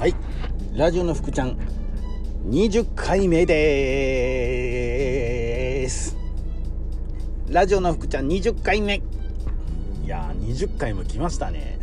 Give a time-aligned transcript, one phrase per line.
[0.00, 0.14] はい。
[0.72, 1.58] ラジオの福ちゃん
[2.46, 3.58] 20回目で
[5.90, 6.16] す。
[7.50, 9.02] ラジオの福ちゃん20回目。
[10.02, 11.78] いやー20回も来ましたね。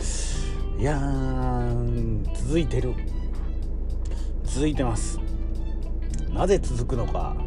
[0.79, 0.99] いや
[2.33, 2.95] 続いてる。
[4.45, 5.19] 続いてます。
[6.33, 7.37] なぜ続くのか。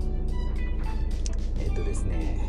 [1.59, 2.48] えっ、とですね。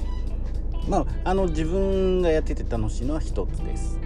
[0.88, 4.00] まああの自分がやってて楽しいのは一つです。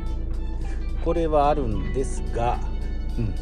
[1.04, 2.61] これはあるんですが、
[3.18, 3.36] うん、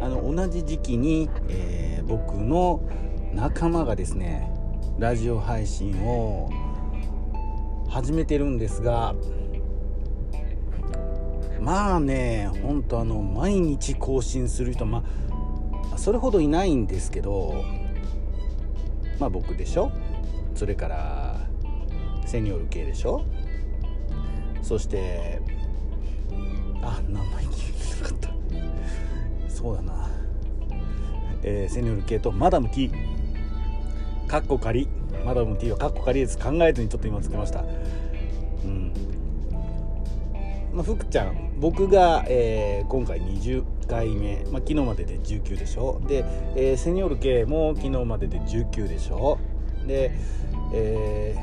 [0.00, 2.80] あの同じ時期に、えー、僕の
[3.34, 4.50] 仲間がですね
[4.98, 6.50] ラジオ配信を
[7.88, 9.14] 始めてるんですが
[11.60, 15.04] まあねほんとあの毎日更新する人ま
[15.92, 17.62] あそれほどいないんですけど
[19.18, 19.92] まあ僕でしょ？
[20.54, 21.36] それから
[22.26, 23.24] セニョール系でしょ？
[24.62, 25.42] そして
[26.82, 28.29] あ名前聞いてなかった。
[29.60, 30.08] そうだな、
[31.42, 32.90] えー、セニョール系とマダム T
[34.26, 34.88] カッコ仮。
[35.26, 36.38] マダム T はカッコ仮です。
[36.38, 37.64] 考えずにちょっと今つけました。
[38.64, 38.92] うん。
[40.72, 41.50] まあ、福ちゃん。
[41.58, 46.00] 僕が、えー、今回20回目、まあ、昨日までで19でしょ。
[46.06, 49.38] で、えー、セニョール系も昨日までで19でしょ。
[49.84, 50.12] で、
[50.72, 51.36] え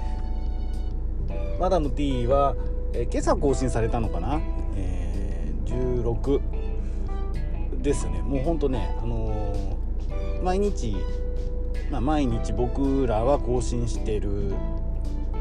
[1.27, 2.55] ー、マダム T は、
[2.93, 4.39] えー、今朝更新されたのかな、
[4.77, 6.56] えー、16
[7.87, 8.21] ですね。
[8.21, 10.95] もうほんとね、あのー、毎日、
[11.89, 14.53] まあ、毎日僕らは更新してる。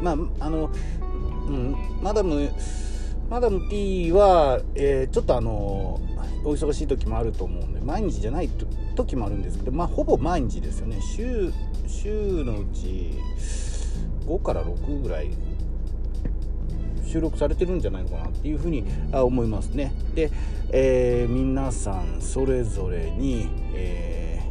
[0.01, 0.17] まあ
[0.47, 0.71] あの、
[1.49, 2.51] うん、マダム
[3.29, 6.01] マダム P は、えー、ちょっとあの
[6.45, 8.49] お忙しい時もあると思うんで毎日じゃない
[8.95, 11.01] 時もあるんですけどまあほぼ毎日ですよね。
[11.01, 11.53] 週
[11.89, 13.15] 週のうち
[14.27, 15.31] 5から6ぐらい
[17.17, 19.91] 収録されてるんじゃないのかなっていうふうに思いますね。
[20.15, 20.31] で、
[20.71, 24.43] えー、皆さんそれぞれに、え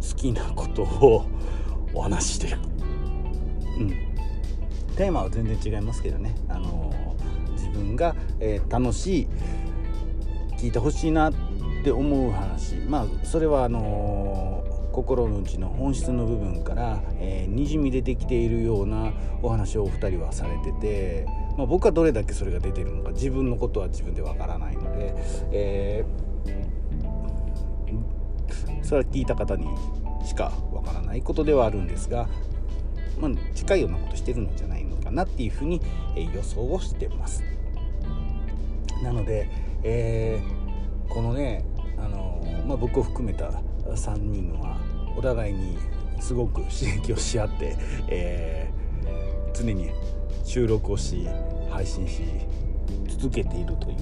[0.00, 1.26] ー、好きなことを
[1.92, 2.58] お話ししてる
[3.78, 3.90] うん。
[4.96, 6.34] テーマは全然違いますけどね。
[6.48, 6.94] あの
[7.52, 9.26] 自分が、えー、楽しい
[10.56, 11.34] 聞いてほしいなっ
[11.84, 12.76] て思う話。
[12.76, 14.63] まあそれはあの
[14.94, 19.12] 心の内の本質の部分から、えー、にじみ出てきているような
[19.42, 21.26] お話をお二人はされてて、
[21.58, 25.14] まあ、僕はどれだけそれが出てるのか自分のことは自分でわからないので、
[25.50, 29.66] えー、それは聞いた方に
[30.24, 32.28] しかわからないことではあるんですが、
[33.18, 35.80] まあ、近いようなことしてるのじゃないのかなっていうふうに、
[36.14, 37.42] えー、予想をしてます。
[39.02, 39.50] なので、
[39.82, 41.64] えー、このね、
[41.98, 43.50] あのまあ、僕を含めた
[43.86, 44.78] 3人は
[45.16, 45.78] お互いに
[46.20, 47.76] すごく刺激をし合って、
[48.08, 49.90] えー、常に
[50.44, 51.26] 収録をし
[51.70, 52.22] 配信し
[53.08, 53.96] 続けているという、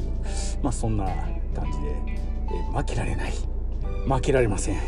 [0.63, 1.07] まあ、そんな
[1.55, 3.33] 感じで、えー、負けられない
[4.07, 4.81] 負けられません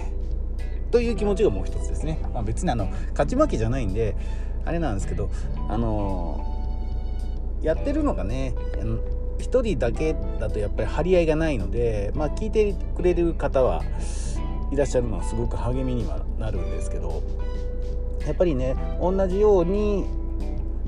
[0.91, 4.17] という気持ちがもう一つですね、まあ、別にあの勝ち負けじゃないんで
[4.65, 5.31] あれなんですけど
[5.69, 8.55] あのー、やってるのがね
[9.39, 13.83] 1人だけだとやっぱり張り合いがないので、まあ、聞いてくれる方は
[14.71, 17.23] いらっしゃるのはすごく励みにはなるんですけど
[18.27, 20.05] やっぱりね同じように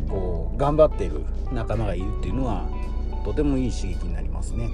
[0.09, 1.21] こう頑張っている
[1.53, 2.69] 仲間がいるっていうのは
[3.25, 4.71] とてもいい刺激になりますね。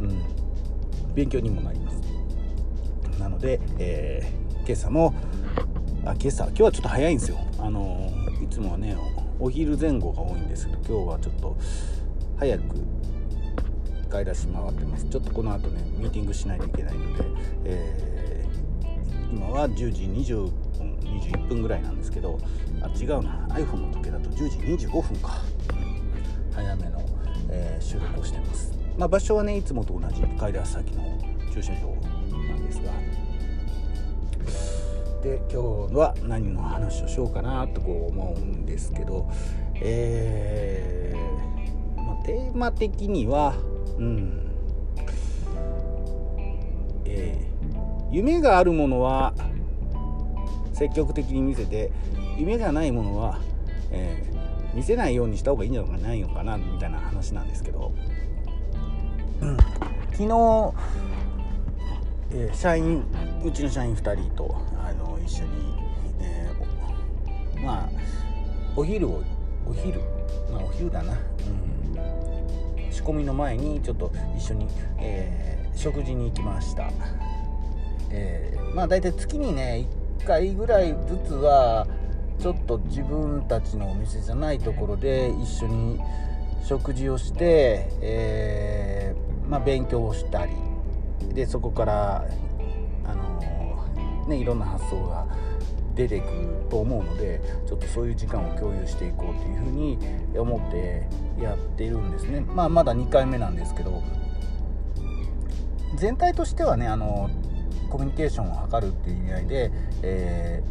[0.00, 2.00] うん、勉強にもなります。
[3.18, 5.14] なので、えー、今朝も
[6.04, 7.38] あ今朝今日はちょっと早いんですよ。
[7.58, 8.10] あの
[8.42, 8.96] いつもはね
[9.38, 11.56] お昼前後が多いんですけど今日はちょっと
[12.38, 12.64] 早く
[14.08, 17.24] 買い出し回ってますちょっとこの後ねミーティングしないといけないので、
[17.64, 18.25] えー、
[19.32, 22.38] 今は10時20分21分ぐらいなんですけど
[22.82, 23.46] あ違うな。
[23.50, 25.42] iPhone の時計だと10時25分か。
[26.52, 27.04] 早めの、
[27.50, 28.72] えー、収録をしてます。
[28.96, 31.18] まあ、場所はねいつもと同じ買い出し先の
[31.52, 31.94] 駐車場
[32.48, 32.92] なんですが。
[35.22, 39.28] で今日は何の話をしようかなとこう思うんですけど
[39.74, 43.54] えー、まあ、テーマ的には
[43.98, 44.42] うん。
[47.06, 47.45] えー、
[48.16, 49.34] 夢があるものは
[50.72, 51.92] 積極的に見せて
[52.38, 53.40] 夢がないものは、
[53.90, 57.92] えー、見せないようにした方がいいんじゃないのかなみたいな話なんですけど、
[59.42, 60.72] うん、昨日、
[62.30, 63.04] えー、社員
[63.44, 65.50] うちの社員2人とあの一緒に、
[66.20, 67.90] えー、まあ
[68.76, 69.22] お昼を
[69.68, 70.00] お昼
[70.50, 72.90] まあお昼だな、うん。
[72.90, 76.90] 仕込みの前にちょっと一緒に、えー、食事に行きました、
[78.10, 79.86] えー、まあ大体月にね
[80.20, 81.86] 1回ぐらいずつは
[82.40, 86.00] ちょっと自分たちのお店じゃないところで一緒に
[86.64, 90.52] 食事をして、えー、まあ、勉強をしたり
[91.32, 92.24] でそこから
[93.04, 95.26] あのねいろんな発想が
[95.94, 99.98] 出てくると思うのでちょっとそういう時間を共有していこうというふうに
[100.36, 101.08] 思って
[101.42, 102.40] やってるんですね。
[102.40, 104.02] まあまだ2回目なんですけど
[105.94, 107.30] 全体としてはねあの
[107.90, 109.70] コミュニケーションを図るっていう意味合いで、
[110.02, 110.62] え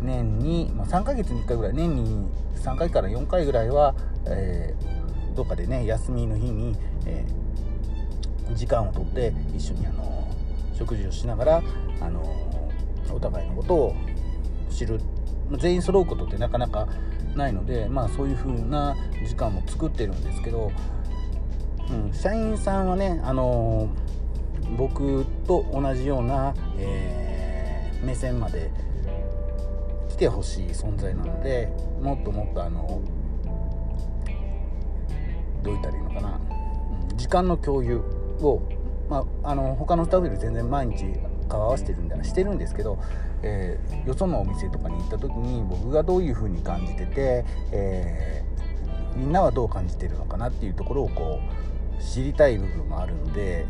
[0.00, 3.94] ー、年に、まあ、3ヶ月に1回ぐらい年に3回から4回ぐらいは、
[4.26, 6.76] えー、どっかでね休みの日に、
[7.06, 10.28] えー、時間をとって一緒にあの
[10.74, 11.62] 食事をしながら
[12.00, 12.22] あの
[13.10, 13.94] お互いのことを
[14.70, 15.00] 知る。
[15.58, 16.86] 全員揃うことってなかなか
[17.34, 18.96] ないので、まあ、そういう風な
[19.26, 20.70] 時間も作ってるんですけど、
[21.90, 24.19] うん、社員さんはね、あのー、
[24.76, 28.70] 僕と同じような、えー、目線まで
[30.08, 31.68] 来てほしい存在なので
[32.00, 33.00] もっともっとあの
[35.62, 36.40] どう言ったらいいのかな、
[37.10, 37.96] うん、時間の共有
[38.40, 38.62] を、
[39.08, 41.04] まあ、あの他のスタッフより全然毎日
[41.48, 42.98] 顔合わせてるんだしてるんですけど、
[43.42, 51.40] えー、よそのお店とかに行った時に僕がどういう風に感じてて、えー、みんなはどう感じてるのかなっていうところをこ
[51.98, 53.66] う知りたい部分もあるので、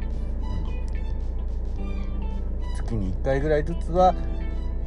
[2.83, 4.15] 月に1回ぐらいずつは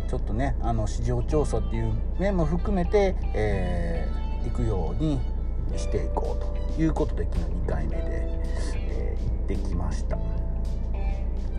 [0.10, 5.20] ちょっとねあの市場調査っていう面も含めて、えー、行くように
[5.78, 8.04] していこうということで昨日2回目で、
[8.76, 10.18] えー、行ってきました。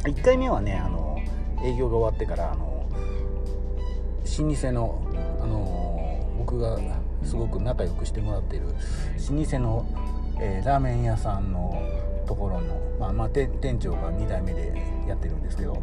[0.05, 1.19] 1回目はねあの
[1.65, 2.87] 営業が終わってからあの
[4.39, 5.03] 老舗の、
[5.41, 6.79] あの僕が
[7.25, 9.87] すごく仲良くしてもらっている老舗の、
[10.41, 11.81] えー、ラーメン屋さんの
[12.25, 14.73] ところの、まあ、まあ、店長が2代目で
[15.07, 15.77] やってるんですけど、う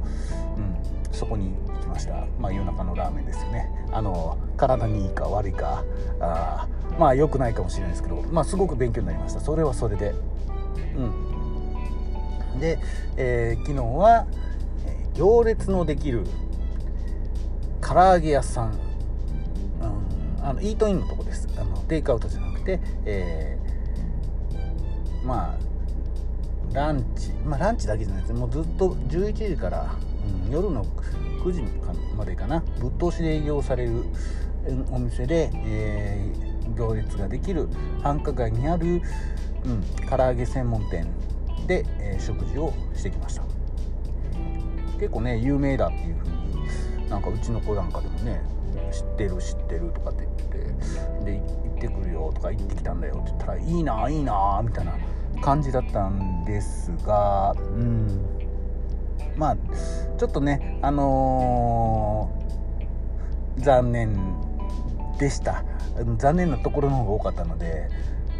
[0.60, 0.76] ん、
[1.12, 3.70] そこに行きました、まあ、夜中のラーメンですよね。
[3.92, 5.84] あの体にいいか悪いか
[6.20, 6.68] あ
[6.98, 9.40] まあ良くないかもしれないですけど、まあ、すごく勉強になりました。
[9.40, 10.14] それはそれで。
[10.96, 12.60] うん。
[12.60, 12.80] で、
[13.18, 14.28] えー、昨日は
[15.14, 16.26] 行列のできる
[17.82, 18.74] 唐揚げ屋さん、
[19.82, 21.48] うん、あのイートインのとこです。
[21.58, 25.71] あのテイクアウトじゃなくて、えー、まあ
[26.74, 27.32] ランチ。
[27.46, 28.34] まあランチだけじゃないです。
[28.34, 29.96] もうずっと11時から、
[30.46, 30.86] うん、夜の
[31.44, 31.64] 9時
[32.16, 32.64] までかな。
[32.80, 34.04] ぶっ通しで営業される
[34.92, 37.68] お店で、えー、行列ができる
[38.02, 39.02] 繁華街にある、
[39.66, 41.08] うん、唐揚げ専門店
[41.68, 43.44] で、えー、食事をしてきました。
[45.00, 48.40] 結構ね有名だっていう風になんかうちの子なんかでもね
[48.92, 54.96] 知ってる知ってるとかって言ってで行ってくるよとか行ってきたんだよって言ったらいいないいなみたいな
[55.42, 58.26] 感じだったんですがうん。
[59.36, 59.58] まあ
[60.18, 64.16] ちょっとねあのー、残念
[65.18, 65.64] でした。
[66.18, 67.90] 残念なところの方が多かったので、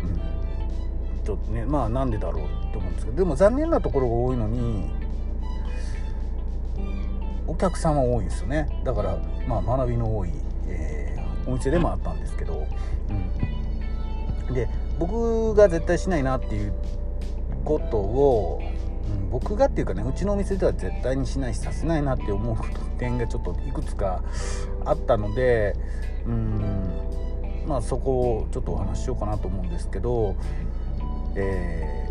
[0.04, 4.90] うん、ちょっとねまあなんでだろうと思うんですけどでも残念なところが多いのに
[7.48, 8.82] お客さんは多いですよね。
[8.84, 10.32] だからまあ学びの多い、
[10.68, 12.66] えー、お店でもあったんですけど、
[14.50, 14.70] うん、で
[15.02, 16.74] 僕が絶対しないなっていう
[17.66, 18.62] ことを、
[19.10, 22.58] うん、僕がっていうかねうちのお店では絶対にしないしさせないなって思う
[23.00, 24.24] 点がちょっといくつか
[24.86, 25.76] あったので
[26.28, 30.36] うんまあそこをちょっとお話ししようかなと思うんですけど
[31.36, 32.02] えー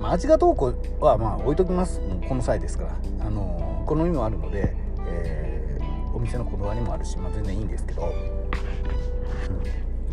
[0.00, 0.68] まあ、味がどうこ
[1.00, 2.00] うはまあ置いときます。
[2.28, 2.96] この際ですから。
[3.24, 4.74] あの好みもあるので、
[5.06, 8.12] えー、お店のこだわりもあるし、まあ、全然いいんですけど、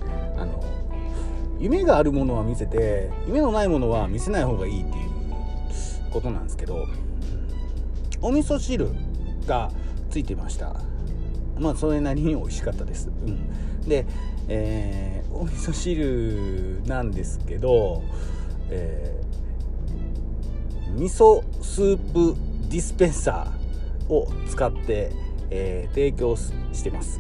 [0.06, 0.79] うん、あの
[1.60, 5.10] 夢があるものは見せて夢のないものは見せない方がいいっていう
[6.12, 6.88] ことなんですけど
[8.22, 8.90] お味噌汁
[9.46, 9.72] が
[10.10, 10.76] ついてました。
[11.60, 14.06] まあそれなりに美味しかったです、うん、で、
[14.48, 18.02] えー、お味噌汁なんですけど、
[18.70, 19.22] え
[20.96, 22.36] 味噌スープ
[22.70, 25.12] ディスペンサーを使って、
[25.50, 27.20] えー、提供してます。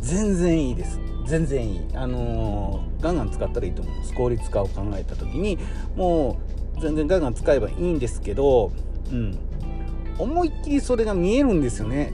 [0.00, 0.98] 全然いいです。
[1.30, 1.80] 全然いい。
[1.94, 5.58] あのー、ガンガン使ったらいいと思います効率化を考えた時に
[5.94, 6.40] も
[6.76, 8.72] う全然ガンガン使えばいいんですけど
[9.12, 9.38] うん。
[10.18, 12.12] 思いっきりそれが見えるんですよね。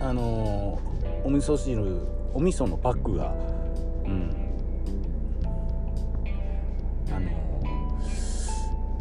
[0.00, 1.82] あのー、お味噌汁
[2.32, 3.34] お味噌のパックが。
[4.04, 4.30] うん。
[7.12, 7.30] あの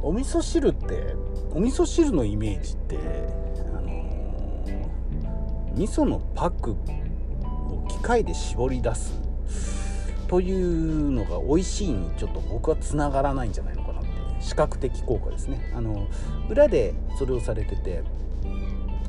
[0.02, 1.14] お味噌汁って
[1.54, 6.76] お味噌汁のイメージってあのー、味噌のパック
[8.00, 9.20] を機械で絞り出す。
[10.28, 14.10] というのが美味しいにちょっと僕はつながらないんじゃないのかなって。
[14.40, 15.72] 視覚的効果ですね。
[15.76, 16.08] あの
[16.50, 18.04] 裏でそれをされてて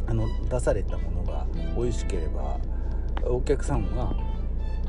[0.07, 2.59] あの出されたものが美味しければ
[3.23, 4.13] お客さんが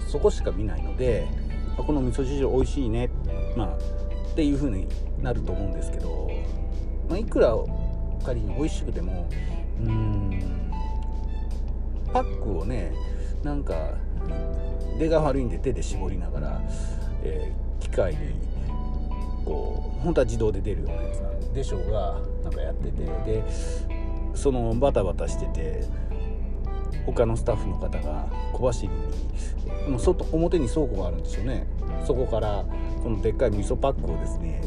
[0.07, 1.27] そこしか見ないので
[1.77, 3.09] この味噌汁美味しいね。
[3.55, 3.77] まあ
[4.31, 4.87] っていう風に
[5.21, 6.31] なると思うんですけど、
[7.09, 7.53] まあ、いくら
[8.25, 9.29] 仮に美味しくても
[9.81, 10.71] うーん
[12.13, 12.93] パックをね
[13.43, 13.95] なんか
[14.99, 16.61] 出が悪いんで手で絞りながら、
[17.23, 18.19] えー、機械に
[19.45, 23.43] こう本当は自動で出るようなやつなんでしょうがなんかやっててで
[24.35, 25.83] そのバタバタしてて
[27.05, 31.65] 他のスタッフの方が小走りにもう外表に倉庫があるんですよね。
[32.05, 32.63] そこから
[33.03, 34.61] このでっかい味噌パックをですね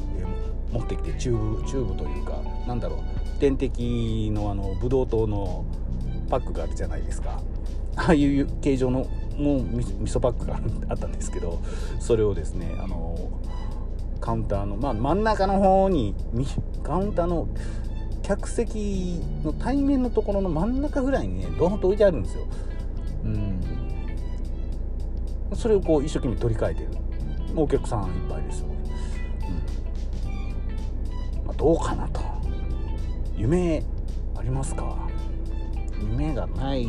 [0.73, 5.65] 持ってきてチューブチューブというかなんだろう点滴のあのブドウ糖の
[6.29, 7.41] パックがあるじゃないですか。
[7.97, 11.61] ああいう形状のもう味噌パックがあったんですけど
[12.01, 13.17] それをですねあの
[14.21, 16.15] カウンターの、まあ、真ん中の方に
[16.83, 17.49] カウンターの
[18.23, 22.47] 客席の対面のところの真ん中ぐらいにねドーンと置いてあるんですよ。
[23.25, 23.61] うん。
[25.55, 26.89] それをこう一生懸命取り替えてる。
[27.55, 28.69] お客さんいっぱいですよ。
[30.27, 31.47] うん。
[31.47, 32.23] まあ、どうかなと。
[33.37, 33.85] 夢
[34.37, 34.97] ありますか？
[36.01, 36.89] 夢がない。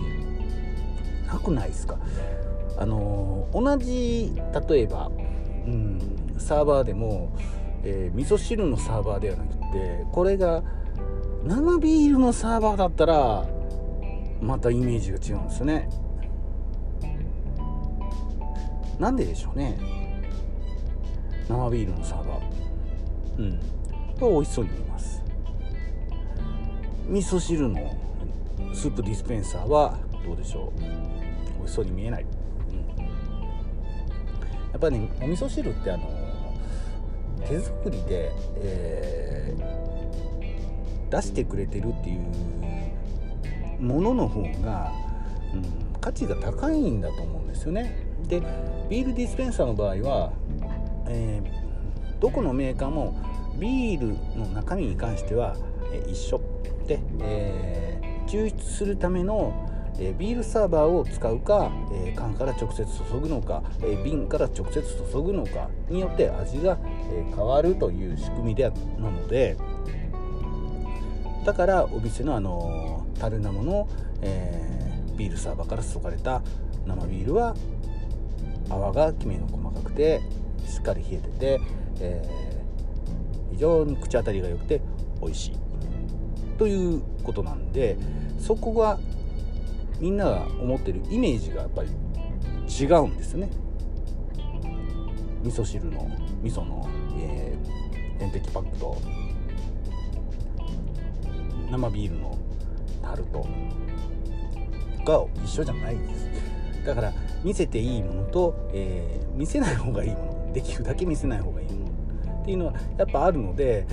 [1.26, 1.98] なくないですか？
[2.78, 4.34] あの同じ
[4.70, 5.10] 例えば、
[5.66, 6.00] うん、
[6.38, 7.36] サーバーでも、
[7.84, 10.64] えー、味噌汁のサーバーではなくてこれが
[11.44, 13.46] 生ビールのサーバーだったら
[14.42, 15.90] またイメージが違うんですよね。
[19.00, 19.78] なんででしょうね。
[21.48, 22.42] 生ビールのサーバー。
[23.38, 23.60] うん。
[24.20, 25.24] これ美味しそうに見えます。
[27.08, 27.96] 味噌汁の
[28.74, 30.82] スープディスペンサーはどうでしょう？
[31.66, 32.26] 美味しそうに見えない、
[32.70, 33.08] うん、や
[34.78, 36.08] っぱりねお味噌汁ってあの
[37.48, 42.22] 手作りで、えー、出してくれてるっていう
[43.82, 44.92] ものの方が、
[45.54, 48.06] うん、価値が高いんだと思うんですよね。
[48.28, 48.42] で
[48.90, 50.32] ビールディスペンサーの場合は、
[51.08, 53.16] えー、どこのメーカーも
[53.60, 54.08] ビール
[54.40, 55.56] の中身に関しては、
[55.92, 56.42] えー、一緒。
[56.88, 59.70] で、えー、抽出するための
[60.00, 66.78] えビールサーバーを使うか、え缶から直接注ぐのか、え瓶から直接注ぐのかによって味が、
[67.12, 69.58] え変わるという仕組みでなので
[71.46, 73.88] だからお店のあの樽生の、
[74.22, 76.42] えー、ビールサーバーから注がれた
[76.88, 77.56] 生ビールは
[78.68, 80.22] 泡がきめの細かくて
[80.68, 81.62] しっかり冷えてて、
[82.00, 84.82] えー、非常に口当たりが良くて
[85.22, 85.56] 美味しい。
[86.58, 87.98] ということなんで
[88.40, 88.98] そこが
[90.00, 91.90] みんなが思ってるイメージがやっぱり
[92.68, 93.50] 違うんですね。
[95.44, 96.10] 味噌汁の
[96.42, 96.88] 味噌の、
[97.18, 98.98] えー、点滴パックと
[101.70, 102.38] 生ビールの
[103.02, 103.48] タルト
[105.06, 106.28] が一緒じゃないです。
[106.86, 111.90] だから見せていいものと、えー、見せない方がいいものできるだけ見せない方がいいも
[112.26, 113.86] のっていうのはやっぱあるので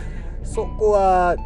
[0.44, 1.36] そこは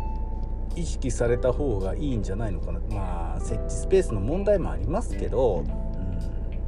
[0.77, 2.81] 意識された方がいいんじゃないのかな。
[2.91, 5.65] まあ設置スペースの問題もありますけど、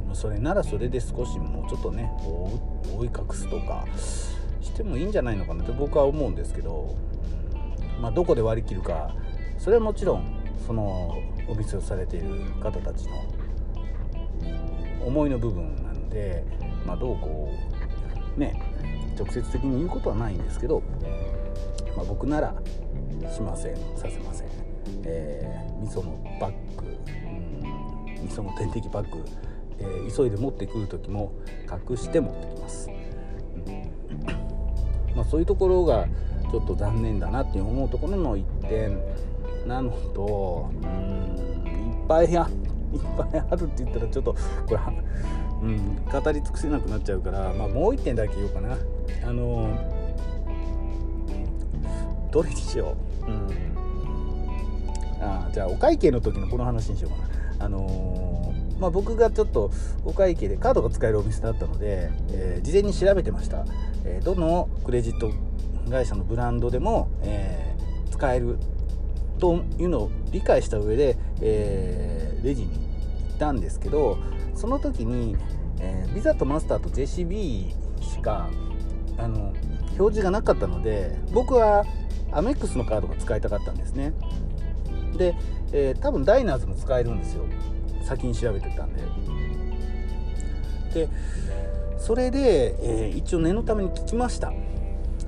[0.07, 3.85] うん、それならそれで少しもうちょっとね覆い隠すとか
[4.61, 5.63] してもいいんじゃないのかな。
[5.63, 6.97] って僕は思うんですけど、
[7.95, 9.13] うん、まあ、どこで割り切るか
[9.57, 11.15] それはもちろんその
[11.47, 13.15] お店をされている方たちの
[15.05, 16.43] 思いの部分なので、
[16.85, 17.51] まあ、どうこ
[18.37, 18.61] うね
[19.17, 20.81] 直接的に言うことはないんですけど、
[21.95, 22.55] まあ、僕なら
[23.33, 24.47] しませんさせません、
[25.03, 29.17] えー、味噌のバッグ、うん、味噌の点滴パック、
[29.79, 31.33] えー、急いで持ってくる時も
[31.89, 33.91] 隠して持ってきます、うん。
[35.15, 36.07] まあ、そういうところが
[36.51, 38.99] ちょっと残念だなって思うところの一点。
[39.67, 40.87] なのとうん
[41.67, 42.49] いっぱいや
[42.93, 44.39] いっぱいあるって言ったらちょっとこ
[44.73, 44.79] れ、
[45.61, 48.77] うん、語り尽くせなくなっちゃうから、まあ、もう一点だけ言おうかな。
[49.23, 49.77] あの
[52.31, 53.08] どれにしよう。
[53.29, 55.21] うん。
[55.21, 57.39] あじゃあお会計の時のこの話にしようかな。
[57.65, 59.69] あのー、まあ、僕がちょっと
[60.05, 63.65] お会計でカードが使えるお店だったので、えー、事前に調べてました、
[64.05, 65.31] えー、どのクレジット
[65.89, 67.75] 会社のブランドでも、え
[68.11, 68.57] 使える
[69.39, 72.69] というのを理解した上で、えレジに
[73.29, 74.19] 行ったんですけど
[74.55, 75.35] その時に、
[75.79, 77.71] えビザとマスターと JCB
[78.01, 78.49] しか
[79.17, 79.53] あの
[79.97, 81.85] 表示がなかったので僕は
[82.31, 84.13] アメックスのカードが使いたかったんですね。
[85.17, 85.35] で、
[85.71, 87.45] えー、多分ダイナーズも使えるんですよ。
[88.03, 89.03] 先に調べてたんで。
[90.93, 91.09] で
[91.97, 92.75] それで、
[93.07, 94.53] えー、一応念のために聞きました。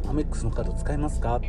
[0.07, 1.39] アメックスのカード使えますか？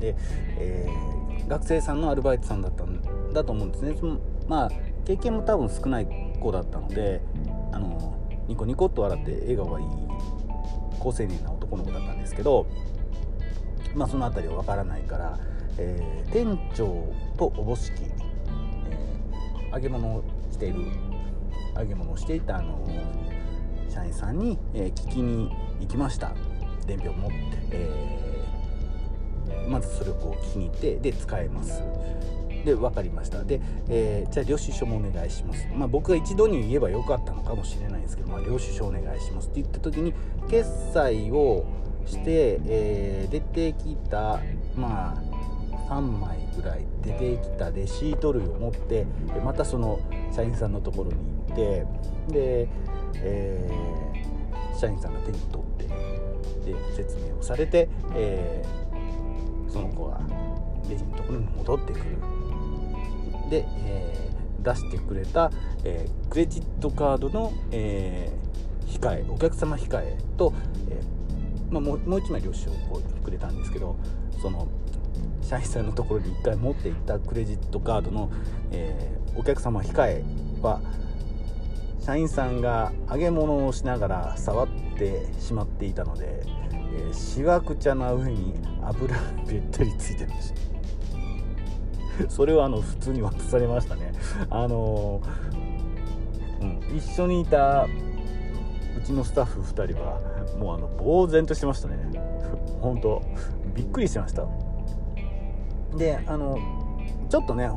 [0.00, 0.14] で、
[0.58, 3.96] えー、学生さんのアルバイトさんだったんだと思うんですね。
[3.98, 4.70] そのまあ
[5.04, 6.06] 経験も多分少ない
[6.40, 7.20] 子だったので
[7.72, 9.86] あのニコニコっと笑って笑顔がいい
[10.98, 12.66] 高青年な男の子だったんですけど
[13.96, 15.38] まあ、その辺りは分からないから、
[15.78, 20.80] えー、店長とおぼしき、えー、揚げ物をしている
[21.76, 22.86] 揚げ物をしていたあの
[23.88, 25.50] 社員さんに、えー、聞きに
[25.80, 26.34] 行きました。
[26.86, 27.36] 伝票を持って、
[27.72, 31.82] えー、まずそれをこう聞きに行ってで使えます。
[32.64, 33.44] で分かりました。
[33.44, 40.12] で、えー、じゃあ領収書もお願いします、まあ、僕が一度に言えばよかったのかもしれないんですけど、まあ、領収書お願いしますって言った時に
[40.48, 41.64] 決済を
[42.06, 44.40] して、えー、出てきた
[44.76, 45.36] まあ
[45.88, 49.06] 3枚ぐらい出てきたレシート類を持って
[49.44, 50.00] またその
[50.34, 51.16] 社員さんのところに
[51.48, 51.86] 行って
[52.32, 52.68] で、
[53.16, 55.86] えー、社員さんが手に取って
[56.72, 60.20] で説明をされて、えー、その子が
[60.88, 62.04] レジのところに戻ってくる。
[63.48, 65.52] で、えー、出してくれた、
[65.84, 70.52] えー、クレジットカードの、えー、控えお客様控えと、
[70.90, 71.00] え
[71.70, 73.96] まあ、もうもう1枚領収をくれたんですけど
[74.40, 74.68] その
[75.42, 78.30] 社員さんのところに1回持っていったクレジットカードの、
[78.72, 80.24] えお客様控え
[80.60, 80.80] は
[82.00, 84.68] 社員さんが揚げ物をしながら触っ
[84.98, 86.42] てしまっていたので、
[87.10, 90.66] えしわくちゃな上に油がべったりついてました。
[92.28, 94.12] それはあの普通に渡されましたね
[94.50, 95.20] あの
[96.60, 97.86] うん、一緒にいた
[99.06, 100.20] ちのスタッフ2人は
[100.58, 101.96] もうあの呆然としてましたね。
[102.80, 103.22] 本当
[103.74, 104.46] びっくりしました。
[105.96, 106.58] であの
[107.30, 107.70] ちょっとね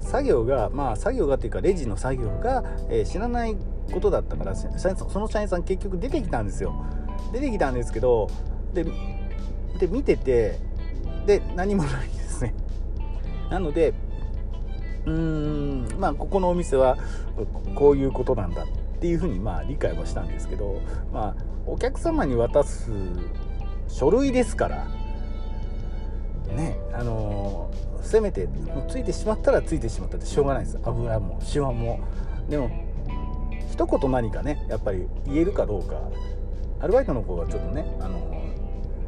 [0.00, 3.56] 作業がまあ作業がっていうかレジの作業が、えー、知らない
[3.92, 4.68] ことだったからそ
[5.18, 6.74] の社員さん結局出てきたんですよ。
[7.32, 8.28] 出てきたんですけど
[8.72, 8.84] で
[9.78, 10.58] で見てて
[11.26, 12.54] で何もないですね。
[13.50, 13.94] なので
[15.06, 16.98] うーんまあここのお店は
[17.74, 18.66] こういうことなんだ。
[18.96, 20.80] っていうふうにまあ理解はしたんですけど
[21.12, 22.90] まあお客様に渡す
[23.88, 24.86] 書類ですから
[26.54, 28.48] ねあのー、せめて
[28.88, 30.78] ついてしまったらついてしまったってしょうがないです。
[30.82, 32.00] 油もシワも。
[32.48, 32.70] でも
[33.70, 36.00] 一言何かねやっぱり言えるかどうか。
[36.80, 38.18] アルバイトの子はちょっとね、あの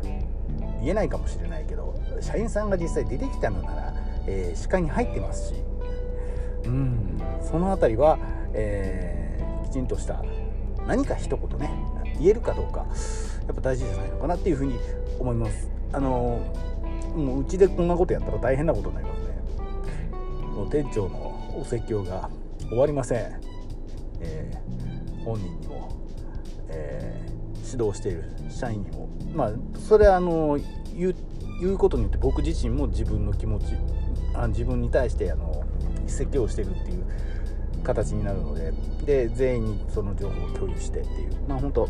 [0.02, 3.88] ー、言えないかもしれないけど社員さんが実際出てきたのなら
[4.28, 5.54] えー、視界に入ってますし、
[6.66, 8.18] うん、その辺りは、
[8.52, 9.17] えー、
[9.68, 10.22] きちんとした
[10.86, 11.70] 何か一言ね
[12.18, 12.86] 言えるかどうか
[13.46, 14.78] やっぱ大事じゃないのかなっていうふうに
[15.18, 15.70] 思います。
[15.92, 16.40] あの
[17.14, 19.28] もううちでこんなことやったら大変なことになりますね。
[20.54, 22.30] もう店長のお説教が
[22.68, 23.40] 終わりません。
[24.20, 25.96] えー、本人にも、
[26.68, 30.58] えー、指導している社員にもまあそれはあの
[30.94, 31.14] 言う
[31.60, 33.74] 言うことによって僕自身も自分の気持ち
[34.34, 35.64] あ自分に対してあの
[36.06, 37.04] 説教をしてるっていう
[37.82, 38.72] 形になるので
[39.04, 41.32] で全員にその情報を共有してっていう。
[41.48, 41.88] まあ本当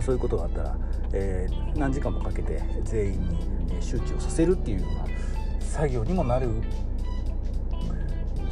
[0.00, 0.76] そういうことがあったら、
[1.12, 5.04] えー、何時間もかけて全員に周知をさせるっていうような
[5.60, 6.48] 作業にもなる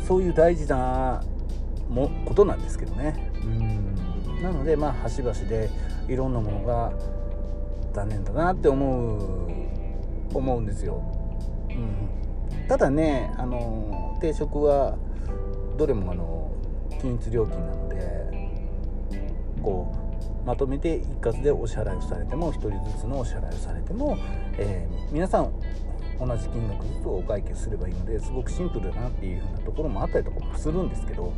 [0.06, 1.22] そういう大事な
[1.88, 3.30] もことなんですけどね。
[3.42, 4.42] うん。
[4.42, 5.70] なのでまあ端々で
[6.08, 6.92] いろんなものが
[7.92, 9.50] 残念だなって思う
[10.34, 11.02] 思うんですよ。
[11.70, 12.68] うん。
[12.68, 14.96] ただねあの定食は
[15.80, 16.52] どれもあの
[17.00, 17.96] 均一料金なので
[19.62, 19.90] こ
[20.44, 24.18] うまとめて一括でお支払いをされても1人ずつのお支払いをされても、
[24.58, 25.50] えー、皆さん
[26.18, 31.32] 同じ金額ずつお会計すればいいのですごくシンプルだなっていう風なところもあったりとかもするんですけど、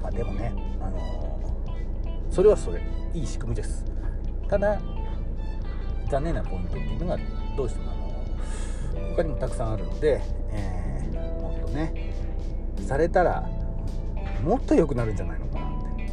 [0.00, 2.80] まあ、でもね、あのー、それはそれ
[3.12, 3.84] いい仕組みです。
[4.48, 4.80] ただ
[6.10, 7.18] 残念なポイントっていうのが
[7.54, 12.14] どうしてもあの他にもたくさんあるので、えー、もっとね
[12.84, 13.48] されたら
[14.44, 16.12] もっと良くなるんじゃないのかなって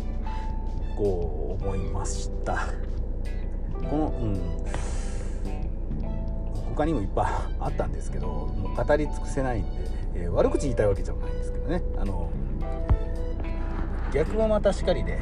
[0.95, 2.67] こう思いました。
[3.89, 4.41] このうん。
[6.69, 7.25] 他にもいっぱい
[7.59, 9.69] あったんですけどもう語り尽くせないんで、
[10.15, 11.81] えー、悪口言いたいわけじゃないんですけどね。
[11.97, 12.31] あの
[14.13, 15.19] 逆もまたしかりで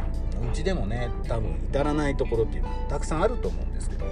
[0.51, 4.05] うちでもね多分至らないところっていうのはたくさんあると思うんですけど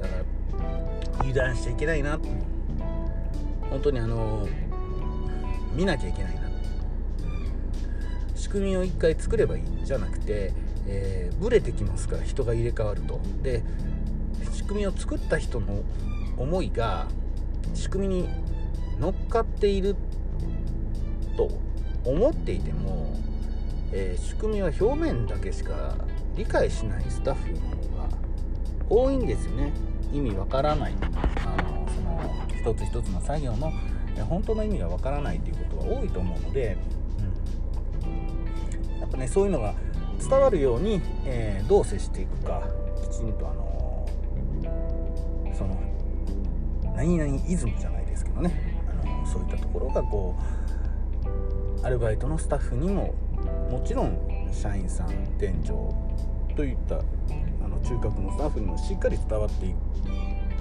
[0.00, 2.18] だから油断しちゃいけないな
[3.70, 4.46] 本当にあの
[5.78, 6.40] 見なきゃいけないな。
[8.34, 10.52] 仕組みを1回作ればいいんじゃなくて、
[10.88, 13.20] えー、ブレてきますから人が入れ替わると。
[13.44, 13.62] で
[14.52, 15.84] 仕組みを作った人の
[16.36, 17.06] 思いが
[17.74, 18.28] 仕組みに
[18.98, 19.94] 乗っかっている
[21.36, 21.48] と
[22.04, 23.14] 思っていても、
[23.92, 25.94] えー、仕組みは表面だけしか
[26.36, 28.08] 理解しないスタッフの方が
[28.90, 29.72] 多いんですよね。
[30.12, 30.94] 意味わからない。
[31.02, 33.72] あのその一つ一つの作業の
[34.24, 36.76] 本当の意味がわからないということが多いと思うので、
[38.04, 39.74] うん、やっぱねそういうのが
[40.18, 42.62] 伝わるように、えー、どう接していくか
[43.02, 44.08] きちんとあの
[45.56, 45.76] その
[46.96, 48.52] 何々イズムじゃないですけどね
[49.02, 50.36] あのそういったところがこ
[51.82, 53.14] うアルバイトのスタッフにも
[53.70, 55.94] もちろん社員さん店長
[56.56, 59.66] といったあの中核のスタッフにもしっかり伝わって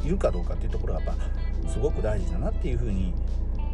[0.06, 1.18] いるかどうかっていうところがやっ
[1.64, 3.14] ぱすごく大事だなっていうふうに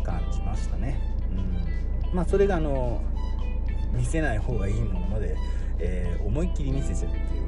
[0.04, 1.00] 感じましたね。
[1.32, 2.16] うん。
[2.16, 3.02] まあ、それがあの
[3.94, 5.36] 見せない方がいいものまで、
[5.80, 7.44] えー、思いっきり見せちゃうっていう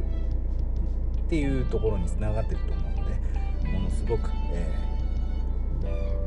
[1.25, 3.15] っていうところにつながってると思うので
[3.71, 4.71] ものすごく、え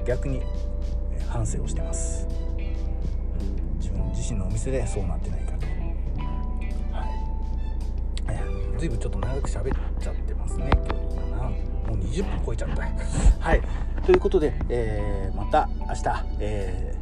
[0.03, 0.43] ー、逆に
[1.29, 2.27] 反省をしてます、
[2.59, 5.67] うん、自分自身のお店でそうなってないかと。
[6.97, 7.05] は
[8.77, 8.79] い。
[8.79, 10.98] 随分ちょっと長く喋っちゃってますね今日。
[11.89, 12.83] もう20分超えちゃった。
[13.41, 13.63] はい。
[14.05, 16.95] ということで、えー、また明日、え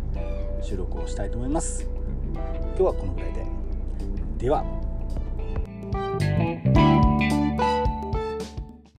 [0.60, 1.88] ー、収録をしたいと思います。
[2.34, 3.44] 今日はこのぐらいで。
[4.38, 4.75] では。